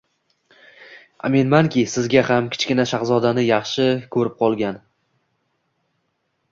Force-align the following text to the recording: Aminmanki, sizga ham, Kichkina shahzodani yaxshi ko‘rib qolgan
Aminmanki, 1.29 1.83
sizga 1.97 2.23
ham, 2.31 2.47
Kichkina 2.57 2.87
shahzodani 2.93 3.47
yaxshi 3.51 3.87
ko‘rib 4.17 4.39
qolgan 4.45 4.83